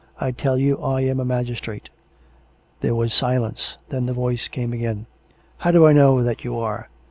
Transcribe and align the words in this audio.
I 0.19 0.31
tell 0.31 0.57
you 0.57 0.79
I 0.79 1.01
am 1.01 1.19
a 1.19 1.25
magistrate!" 1.25 1.91
There 2.81 2.95
was 2.95 3.13
silence. 3.13 3.77
Then 3.89 4.07
the 4.07 4.13
voice 4.13 4.47
came 4.47 4.73
again." 4.73 5.05
How 5.59 5.69
do 5.69 5.85
I 5.85 5.93
know 5.93 6.23
that 6.23 6.43
you 6.43 6.57
are 6.57 6.87